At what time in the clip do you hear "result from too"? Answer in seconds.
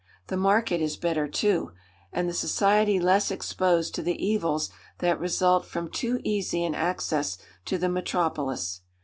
5.19-6.19